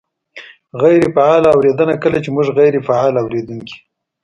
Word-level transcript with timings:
-غیرې 0.77 1.09
فعاله 1.15 1.49
اورېدنه: 1.55 1.93
کله 2.03 2.17
چې 2.23 2.29
مونږ 2.35 2.47
غیرې 2.57 2.81
فعال 2.87 3.13
اورېدونکي 3.21 3.75